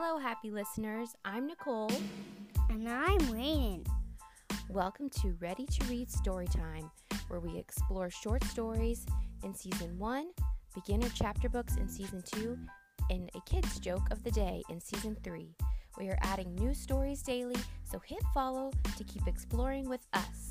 Hello, 0.00 0.16
happy 0.16 0.52
listeners. 0.52 1.16
I'm 1.24 1.48
Nicole. 1.48 1.90
And 2.70 2.88
I'm 2.88 3.18
Rainen. 3.22 3.84
Welcome 4.70 5.10
to 5.22 5.36
Ready 5.40 5.66
to 5.66 5.84
Read 5.86 6.08
Storytime, 6.08 6.88
where 7.26 7.40
we 7.40 7.58
explore 7.58 8.08
short 8.08 8.44
stories 8.44 9.04
in 9.42 9.52
Season 9.52 9.98
1, 9.98 10.28
beginner 10.72 11.08
chapter 11.12 11.48
books 11.48 11.78
in 11.78 11.88
Season 11.88 12.22
2, 12.24 12.56
and 13.10 13.28
a 13.34 13.40
kid's 13.40 13.80
joke 13.80 14.06
of 14.12 14.22
the 14.22 14.30
day 14.30 14.62
in 14.70 14.80
Season 14.80 15.16
3. 15.24 15.48
We 15.98 16.10
are 16.10 16.18
adding 16.22 16.54
new 16.54 16.74
stories 16.74 17.20
daily, 17.20 17.56
so 17.82 17.98
hit 17.98 18.22
follow 18.32 18.70
to 18.96 19.02
keep 19.02 19.26
exploring 19.26 19.88
with 19.88 20.06
us. 20.12 20.47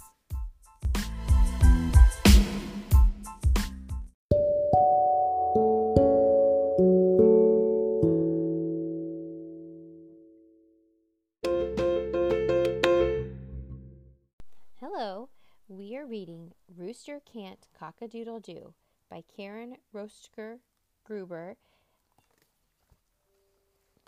Reading 16.08 16.54
Rooster 16.78 17.20
Can't 17.20 17.68
Cock-a-Doodle 17.78 18.40
Doo 18.40 18.74
by 19.10 19.26
Karen 19.36 19.76
Rostoker 19.94 20.60
Gruber. 21.04 21.58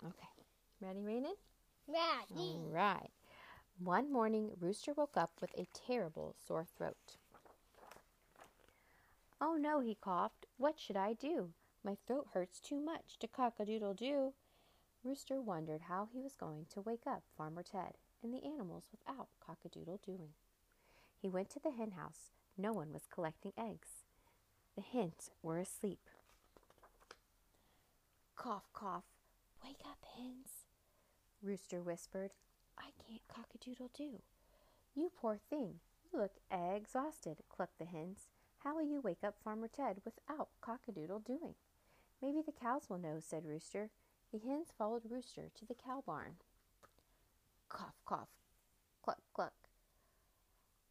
Okay, 0.02 0.28
ready, 0.80 1.00
Rainen? 1.00 1.34
Ready. 1.86 2.56
All 2.56 2.70
right. 2.72 3.10
One 3.78 4.10
morning, 4.10 4.52
Rooster 4.58 4.94
woke 4.94 5.18
up 5.18 5.32
with 5.42 5.50
a 5.58 5.66
terrible 5.74 6.34
sore 6.46 6.64
throat. 6.78 7.18
Oh 9.38 9.58
no, 9.60 9.80
he 9.80 9.94
coughed. 9.94 10.46
What 10.56 10.78
should 10.78 10.96
I 10.96 11.12
do? 11.12 11.50
My 11.84 11.98
throat 12.06 12.28
hurts 12.32 12.60
too 12.60 12.80
much 12.80 13.18
to 13.18 13.28
cock 13.28 13.56
a 13.60 13.66
doodle 13.66 13.92
doo. 13.92 14.32
Rooster 15.04 15.38
wondered 15.42 15.82
how 15.82 16.08
he 16.10 16.22
was 16.22 16.34
going 16.34 16.64
to 16.72 16.80
wake 16.80 17.06
up 17.06 17.24
Farmer 17.36 17.62
Ted 17.62 17.98
and 18.22 18.32
the 18.32 18.42
animals 18.42 18.84
without 18.90 19.28
cock 19.44 19.58
a 19.66 19.68
doodle 19.68 20.00
dooing. 20.08 20.30
He 21.20 21.28
went 21.28 21.50
to 21.50 21.60
the 21.60 21.70
hen 21.70 21.92
house. 21.92 22.30
No 22.56 22.72
one 22.72 22.92
was 22.92 23.06
collecting 23.12 23.52
eggs. 23.58 24.04
The 24.74 24.82
hens 24.82 25.30
were 25.42 25.58
asleep. 25.58 26.00
Cough, 28.36 28.68
cough. 28.72 29.04
Wake 29.62 29.82
up, 29.84 29.98
hens. 30.16 30.64
Rooster 31.42 31.82
whispered. 31.82 32.30
I 32.78 32.90
can't 33.06 33.26
cock 33.28 33.48
a 33.54 33.58
doodle 33.58 33.90
doo. 33.94 34.22
You 34.94 35.10
poor 35.14 35.38
thing. 35.50 35.80
You 36.10 36.20
look 36.20 36.36
exhausted, 36.50 37.38
clucked 37.48 37.78
the 37.78 37.84
hens. 37.84 38.28
How 38.60 38.74
will 38.74 38.82
you 38.82 39.00
wake 39.00 39.22
up 39.22 39.36
Farmer 39.44 39.68
Ted 39.68 39.98
without 40.04 40.48
cock 40.60 40.80
a 40.88 40.92
doodle 40.92 41.20
doing? 41.20 41.54
Maybe 42.22 42.42
the 42.44 42.52
cows 42.52 42.88
will 42.88 42.98
know, 42.98 43.18
said 43.20 43.44
Rooster. 43.44 43.90
The 44.32 44.38
hens 44.38 44.68
followed 44.76 45.02
Rooster 45.10 45.50
to 45.54 45.66
the 45.66 45.74
cow 45.74 46.02
barn. 46.06 46.36
Cough, 47.68 48.00
cough. 48.04 48.28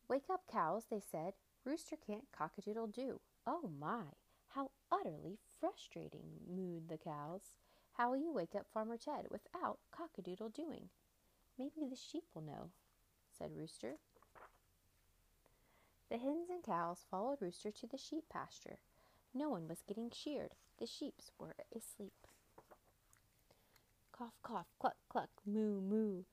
Wake 0.10 0.30
up, 0.32 0.42
cows, 0.52 0.86
they 0.90 1.00
said. 1.00 1.34
Rooster 1.64 1.96
can't 1.96 2.32
cock 2.36 2.54
a 2.58 2.62
doodle 2.62 2.88
doo. 2.88 3.20
Oh 3.46 3.70
my, 3.80 4.06
how 4.50 4.72
utterly 4.92 5.38
frustrating, 5.60 6.42
mooed 6.52 6.90
the 6.90 6.98
cows. 6.98 7.54
How 7.94 8.10
will 8.10 8.18
you 8.18 8.34
wake 8.34 8.56
up 8.56 8.66
Farmer 8.74 8.98
Ted 8.98 9.28
without 9.30 9.78
cock 9.92 10.10
a 10.18 10.22
doodle 10.22 10.50
doing? 10.50 10.90
Maybe 11.60 11.88
the 11.88 11.96
sheep 11.96 12.24
will 12.34 12.42
know, 12.42 12.72
said 13.38 13.52
Rooster. 13.56 13.98
The 16.10 16.18
hens 16.18 16.50
and 16.50 16.64
cows 16.64 17.06
followed 17.12 17.40
Rooster 17.40 17.70
to 17.70 17.86
the 17.88 17.98
sheep 17.98 18.24
pasture. 18.32 18.80
No 19.36 19.50
one 19.50 19.68
was 19.68 19.84
getting 19.88 20.10
sheared. 20.10 20.56
The 20.80 20.88
sheeps 20.88 21.32
were 21.38 21.56
asleep. 21.76 22.14
Cough, 24.12 24.34
cough, 24.42 24.68
cluck, 24.80 24.96
cluck, 25.08 25.30
moo, 25.46 25.82
moo. 25.82 26.24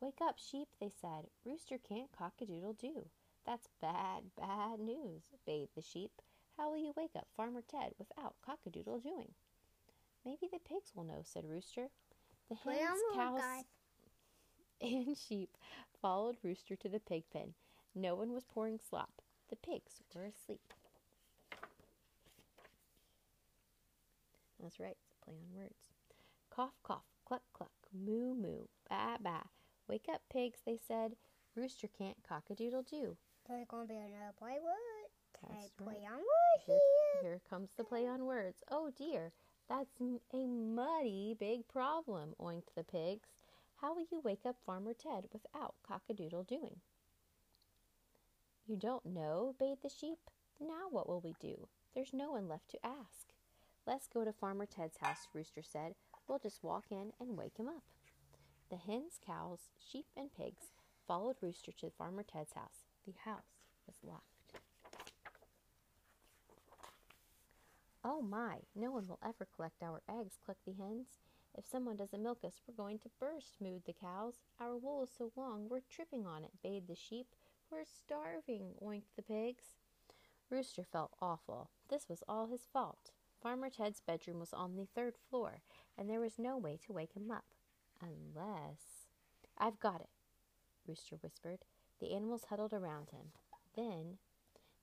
Wake 0.00 0.20
up, 0.22 0.36
sheep, 0.38 0.68
they 0.80 0.90
said. 1.00 1.26
Rooster 1.44 1.78
can't 1.78 2.12
cock 2.12 2.34
a 2.40 2.46
doodle 2.46 2.74
doo. 2.74 3.06
That's 3.46 3.68
bad, 3.80 4.24
bad 4.36 4.80
news, 4.80 5.22
bayed 5.46 5.68
the 5.74 5.82
sheep. 5.82 6.10
How 6.56 6.70
will 6.70 6.78
you 6.78 6.92
wake 6.96 7.16
up 7.16 7.26
Farmer 7.36 7.62
Ted 7.62 7.92
without 7.98 8.34
cock 8.44 8.58
a 8.66 8.70
doodle 8.70 8.98
doing? 8.98 9.32
Maybe 10.24 10.48
the 10.52 10.58
pigs 10.58 10.92
will 10.94 11.04
know, 11.04 11.22
said 11.22 11.44
Rooster. 11.48 11.88
The 12.48 12.56
hens, 12.56 13.00
cows, 13.14 13.64
and 14.80 15.16
sheep 15.16 15.50
followed 16.02 16.36
Rooster 16.42 16.76
to 16.76 16.88
the 16.88 17.00
pig 17.00 17.24
pen. 17.32 17.54
No 17.94 18.14
one 18.14 18.32
was 18.32 18.44
pouring 18.44 18.78
slop. 18.78 19.22
The 19.48 19.56
pigs 19.56 20.02
were 20.14 20.24
asleep. 20.24 20.72
That's 24.60 24.80
right, 24.80 24.96
it's 25.00 25.12
a 25.22 25.24
play 25.24 25.34
on 25.34 25.56
words. 25.56 25.92
Cough, 26.50 26.74
cough, 26.82 27.04
cluck, 27.24 27.42
cluck, 27.52 27.70
moo, 27.94 28.34
moo, 28.34 28.66
ba, 28.88 29.18
ba. 29.20 29.44
Wake 29.88 30.06
up, 30.12 30.22
pigs, 30.32 30.60
they 30.64 30.78
said. 30.86 31.16
Rooster 31.54 31.88
can't 31.88 32.16
cock 32.28 32.44
a 32.50 32.54
doodle 32.54 32.82
doo. 32.82 33.16
There's 33.48 33.66
gonna 33.68 33.86
be 33.86 33.94
another 33.94 34.32
play 34.38 34.58
word. 34.62 35.10
That's 35.42 35.70
I 35.78 35.82
play 35.82 36.00
on 36.06 36.18
word 36.18 36.60
Here, 36.66 37.22
here. 37.22 37.40
comes 37.48 37.70
the 37.76 37.84
play 37.84 38.06
on 38.06 38.24
words. 38.24 38.62
Oh 38.70 38.90
dear, 38.96 39.32
that's 39.68 40.00
a 40.32 40.46
muddy 40.46 41.36
big 41.38 41.68
problem, 41.68 42.34
oinked 42.40 42.74
the 42.74 42.84
pigs. 42.84 43.28
How 43.80 43.94
will 43.94 44.06
you 44.10 44.20
wake 44.24 44.44
up 44.46 44.56
Farmer 44.64 44.94
Ted 44.94 45.26
without 45.32 45.74
cock-a-doodle 45.86 46.44
doing? 46.44 46.80
You 48.66 48.76
don't 48.76 49.06
know, 49.06 49.54
bayed 49.60 49.78
the 49.82 49.90
sheep. 49.90 50.18
Now 50.60 50.88
what 50.90 51.08
will 51.08 51.20
we 51.20 51.34
do? 51.40 51.68
There's 51.94 52.12
no 52.12 52.32
one 52.32 52.48
left 52.48 52.70
to 52.70 52.84
ask. 52.84 53.32
Let's 53.86 54.08
go 54.08 54.24
to 54.24 54.32
Farmer 54.32 54.66
Ted's 54.66 54.96
house, 55.00 55.28
Rooster 55.32 55.62
said. 55.62 55.94
We'll 56.26 56.38
just 56.38 56.64
walk 56.64 56.86
in 56.90 57.12
and 57.20 57.36
wake 57.36 57.56
him 57.58 57.68
up. 57.68 57.84
The 58.68 58.76
hens, 58.76 59.20
cows, 59.24 59.70
sheep, 59.78 60.06
and 60.16 60.34
pigs 60.34 60.72
followed 61.06 61.36
Rooster 61.40 61.70
to 61.72 61.90
Farmer 61.90 62.24
Ted's 62.24 62.54
house. 62.54 62.86
The 63.06 63.14
house 63.24 63.62
was 63.86 63.96
locked. 64.02 64.24
Oh 68.04 68.22
my, 68.22 68.58
no 68.74 68.90
one 68.90 69.06
will 69.06 69.20
ever 69.24 69.46
collect 69.54 69.82
our 69.82 70.02
eggs, 70.08 70.38
clucked 70.44 70.64
the 70.66 70.72
hens. 70.72 71.06
If 71.56 71.64
someone 71.64 71.96
doesn't 71.96 72.22
milk 72.22 72.38
us, 72.44 72.60
we're 72.66 72.74
going 72.74 72.98
to 73.00 73.10
burst, 73.20 73.54
mooed 73.62 73.84
the 73.84 73.92
cows. 73.92 74.34
Our 74.60 74.76
wool 74.76 75.04
is 75.04 75.10
so 75.16 75.30
long, 75.36 75.68
we're 75.68 75.80
tripping 75.88 76.26
on 76.26 76.42
it, 76.42 76.50
bayed 76.62 76.88
the 76.88 76.96
sheep. 76.96 77.28
We're 77.70 77.84
starving, 77.84 78.74
oinked 78.82 79.14
the 79.16 79.22
pigs. 79.22 79.64
Rooster 80.50 80.84
felt 80.84 81.12
awful. 81.20 81.70
This 81.88 82.08
was 82.08 82.22
all 82.28 82.46
his 82.46 82.66
fault. 82.72 83.10
Farmer 83.40 83.70
Ted's 83.70 84.00
bedroom 84.00 84.40
was 84.40 84.52
on 84.52 84.76
the 84.76 84.86
third 84.86 85.14
floor, 85.30 85.62
and 85.96 86.10
there 86.10 86.20
was 86.20 86.38
no 86.38 86.56
way 86.56 86.78
to 86.86 86.92
wake 86.92 87.14
him 87.14 87.30
up. 87.30 87.44
Unless. 88.00 89.08
I've 89.58 89.80
got 89.80 90.00
it, 90.00 90.10
Rooster 90.86 91.16
whispered. 91.16 91.60
The 92.00 92.14
animals 92.14 92.44
huddled 92.48 92.72
around 92.72 93.10
him. 93.10 93.32
Then 93.74 94.18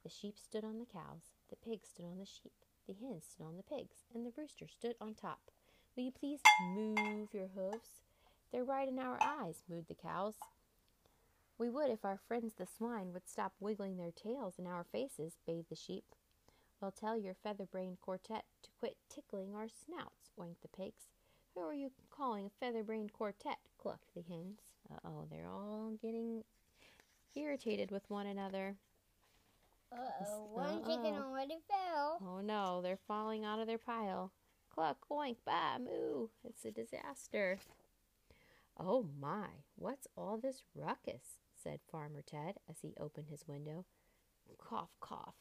the 0.04 0.10
sheep 0.10 0.38
stood 0.38 0.64
on 0.64 0.80
the 0.80 0.86
cows, 0.86 1.32
the 1.50 1.56
pigs 1.56 1.90
stood 1.90 2.06
on 2.06 2.18
the 2.18 2.26
sheep, 2.26 2.54
the 2.88 2.94
hens 2.94 3.26
stood 3.32 3.46
on 3.46 3.58
the 3.58 3.64
pigs, 3.64 4.04
and 4.14 4.26
the 4.26 4.34
rooster 4.36 4.68
stood 4.68 4.96
on 5.00 5.14
top. 5.14 5.52
Will 5.96 6.04
you 6.04 6.12
please 6.12 6.40
move 6.76 7.30
your 7.34 7.50
hoofs? 7.56 8.02
They're 8.52 8.64
right 8.64 8.88
in 8.88 9.00
our 9.00 9.18
eyes, 9.22 9.64
mooed 9.70 9.88
the 9.88 9.96
cows. 9.96 10.36
We 11.58 11.70
would 11.70 11.92
if 11.92 12.04
our 12.04 12.20
friends 12.28 12.54
the 12.58 12.66
swine 12.66 13.14
would 13.14 13.30
stop 13.30 13.54
wiggling 13.60 13.98
their 13.98 14.12
tails 14.12 14.56
in 14.58 14.68
our 14.68 14.84
faces, 14.84 15.38
bayed 15.46 15.66
the 15.70 15.76
sheep. 15.76 16.04
Well, 16.82 16.92
tell 16.92 17.18
your 17.18 17.36
feather-brained 17.36 18.02
quartet 18.02 18.46
to 18.64 18.70
quit 18.80 18.98
tickling 19.08 19.56
our 19.56 19.70
snouts, 19.70 20.32
oinked 20.38 20.62
the 20.62 20.68
pigs. 20.68 21.06
Who 21.56 21.62
are 21.62 21.74
you 21.74 21.92
calling 22.10 22.48
a 22.48 22.66
feather-brained 22.66 23.14
quartet? 23.14 23.58
clucked 23.78 24.14
the 24.16 24.22
hens. 24.22 24.60
Uh-oh, 24.92 25.26
they're 25.30 25.48
all 25.50 25.92
getting 26.02 26.44
irritated 27.36 27.92
with 27.92 28.10
one 28.10 28.28
another. 28.28 28.76
Uh-oh, 29.92 30.50
one 30.54 30.80
chicken 30.84 31.16
Uh-oh. 31.16 31.24
already 31.30 31.58
fell. 31.70 32.18
Oh 32.26 32.42
no, 32.42 32.82
they're 32.82 33.00
falling 33.08 33.44
out 33.44 33.60
of 33.60 33.68
their 33.68 33.78
pile. 33.78 34.32
Cluck, 34.74 34.98
oink, 35.12 35.38
ba, 35.46 35.78
moo. 35.80 36.30
It's 36.44 36.66
a 36.66 36.72
disaster. 36.72 37.60
Oh 38.80 39.06
my, 39.22 39.48
what's 39.76 40.08
all 40.18 40.38
this 40.38 40.64
ruckus? 40.74 41.40
said 41.54 41.80
Farmer 41.92 42.22
Ted 42.26 42.56
as 42.70 42.78
he 42.82 42.96
opened 43.00 43.28
his 43.30 43.48
window. 43.48 43.86
Cough, 44.58 44.96
cough. 45.00 45.36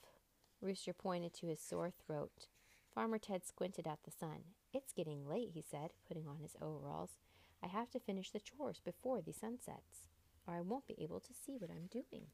Rooster 0.60 0.92
pointed 0.92 1.32
to 1.34 1.46
his 1.46 1.60
sore 1.60 1.90
throat. 2.06 2.48
Farmer 2.94 3.18
Ted 3.18 3.46
squinted 3.46 3.86
at 3.86 4.00
the 4.04 4.10
sun. 4.10 4.44
It's 4.74 4.92
getting 4.92 5.26
late, 5.26 5.50
he 5.54 5.62
said, 5.62 5.92
putting 6.06 6.26
on 6.28 6.38
his 6.40 6.56
overalls. 6.60 7.16
I 7.62 7.68
have 7.68 7.90
to 7.90 8.00
finish 8.00 8.30
the 8.30 8.40
chores 8.40 8.80
before 8.84 9.22
the 9.22 9.32
sun 9.32 9.58
sets, 9.64 10.08
or 10.46 10.54
I 10.54 10.60
won't 10.60 10.86
be 10.86 10.96
able 11.00 11.20
to 11.20 11.32
see 11.32 11.56
what 11.56 11.70
I'm 11.70 11.86
doing. 11.90 12.26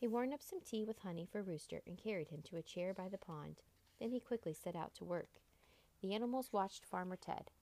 He 0.00 0.08
warmed 0.08 0.32
up 0.32 0.42
some 0.42 0.60
tea 0.60 0.84
with 0.84 0.98
honey 1.00 1.28
for 1.30 1.42
Rooster 1.42 1.80
and 1.86 1.96
carried 1.96 2.28
him 2.30 2.42
to 2.50 2.56
a 2.56 2.62
chair 2.62 2.92
by 2.92 3.08
the 3.08 3.18
pond. 3.18 3.56
Then 4.00 4.10
he 4.10 4.18
quickly 4.18 4.52
set 4.52 4.74
out 4.74 4.94
to 4.96 5.04
work. 5.04 5.28
The 6.02 6.12
animals 6.12 6.48
watched 6.52 6.84
Farmer 6.84 7.16
Ted. 7.16 7.52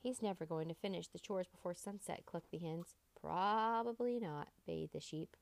He's 0.00 0.22
never 0.22 0.46
going 0.46 0.68
to 0.68 0.74
finish 0.74 1.08
the 1.08 1.18
chores 1.18 1.48
before 1.48 1.74
sunset, 1.74 2.22
clucked 2.24 2.52
the 2.52 2.58
hens. 2.58 2.94
Probably 3.20 4.20
not, 4.20 4.48
bayed 4.64 4.90
the 4.92 5.00
sheep. 5.00 5.36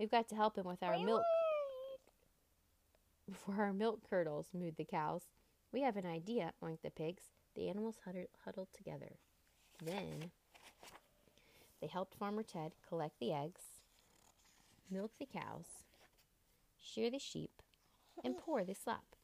We've 0.00 0.10
got 0.10 0.28
to 0.30 0.34
help 0.34 0.58
him 0.58 0.66
with 0.66 0.82
our 0.82 0.98
milk 0.98 1.22
for 3.32 3.54
our 3.62 3.72
milk 3.72 4.00
curdles, 4.10 4.48
mooed 4.52 4.76
the 4.76 4.84
cows. 4.84 5.22
We 5.74 5.82
have 5.82 5.96
an 5.96 6.06
idea, 6.06 6.52
oinked 6.62 6.82
the 6.84 6.90
pigs. 6.90 7.24
The 7.56 7.68
animals 7.68 7.96
huddled, 8.04 8.28
huddled 8.44 8.68
together. 8.72 9.16
Then 9.84 10.30
they 11.80 11.88
helped 11.88 12.14
Farmer 12.14 12.44
Ted 12.44 12.74
collect 12.88 13.18
the 13.18 13.32
eggs, 13.32 13.62
milk 14.88 15.10
the 15.18 15.26
cows, 15.26 15.66
shear 16.80 17.10
the 17.10 17.18
sheep, 17.18 17.60
and 18.22 18.38
pour 18.38 18.62
the 18.62 18.76
slop. 18.76 19.16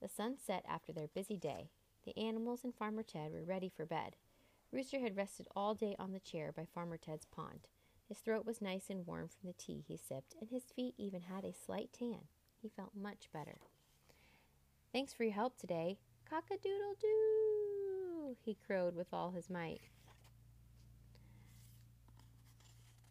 The 0.00 0.08
sun 0.08 0.36
set 0.38 0.64
after 0.68 0.92
their 0.92 1.08
busy 1.08 1.36
day. 1.36 1.70
The 2.04 2.16
animals 2.16 2.62
and 2.62 2.72
Farmer 2.72 3.02
Ted 3.02 3.32
were 3.32 3.42
ready 3.42 3.68
for 3.68 3.84
bed. 3.84 4.14
Rooster 4.70 5.00
had 5.00 5.16
rested 5.16 5.48
all 5.56 5.74
day 5.74 5.96
on 5.98 6.12
the 6.12 6.20
chair 6.20 6.52
by 6.52 6.66
Farmer 6.72 6.98
Ted's 6.98 7.26
pond. 7.26 7.66
His 8.08 8.18
throat 8.18 8.46
was 8.46 8.62
nice 8.62 8.90
and 8.90 9.08
warm 9.08 9.26
from 9.26 9.48
the 9.48 9.54
tea 9.54 9.82
he 9.88 9.96
sipped, 9.96 10.36
and 10.40 10.50
his 10.50 10.70
feet 10.70 10.94
even 10.98 11.22
had 11.22 11.44
a 11.44 11.52
slight 11.52 11.92
tan. 11.92 12.28
He 12.60 12.68
felt 12.68 12.94
much 12.94 13.28
better. 13.32 13.58
Thanks 14.92 15.14
for 15.14 15.24
your 15.24 15.32
help 15.32 15.58
today. 15.58 15.96
Cock 16.28 16.44
a 16.52 16.56
doodle 16.56 16.94
doo, 17.00 18.36
he 18.44 18.58
crowed 18.66 18.94
with 18.94 19.08
all 19.12 19.30
his 19.30 19.48
might. 19.48 19.80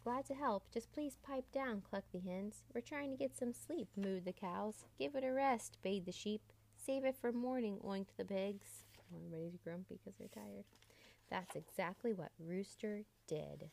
Glad 0.04 0.26
to 0.26 0.34
help. 0.34 0.64
Just 0.72 0.92
please 0.92 1.16
pipe 1.22 1.44
down, 1.52 1.82
clucked 1.88 2.12
the 2.12 2.20
hens. 2.20 2.62
We're 2.74 2.80
trying 2.80 3.10
to 3.10 3.16
get 3.16 3.36
some 3.36 3.52
sleep, 3.52 3.88
mooed 3.98 4.24
the 4.24 4.32
cows. 4.32 4.84
Give 4.98 5.14
it 5.14 5.24
a 5.24 5.32
rest, 5.32 5.78
bayed 5.82 6.06
the 6.06 6.12
sheep. 6.12 6.40
Save 6.76 7.04
it 7.04 7.16
for 7.20 7.32
morning, 7.32 7.78
oinked 7.84 8.16
the 8.16 8.24
pigs. 8.24 8.84
Everybody's 9.14 9.58
grumpy 9.62 9.98
because 10.02 10.18
they're 10.18 10.28
tired. 10.28 10.64
That's 11.30 11.56
exactly 11.56 12.12
what 12.12 12.30
Rooster 12.38 13.02
did. 13.28 13.70